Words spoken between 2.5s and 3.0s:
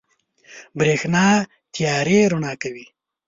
کوي.